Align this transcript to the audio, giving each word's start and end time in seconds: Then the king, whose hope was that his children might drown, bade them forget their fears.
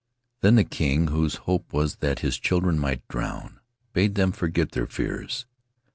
Then 0.41 0.55
the 0.55 0.63
king, 0.63 1.09
whose 1.09 1.35
hope 1.45 1.71
was 1.71 1.97
that 1.97 2.21
his 2.21 2.39
children 2.39 2.79
might 2.79 3.07
drown, 3.07 3.59
bade 3.93 4.15
them 4.15 4.31
forget 4.31 4.71
their 4.71 4.87
fears. 4.87 5.45